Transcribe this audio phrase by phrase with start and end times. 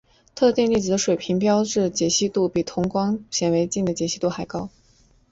[0.33, 4.71] 特定粒子的水平座标解析度比同等光学显微镜的解析度还要高。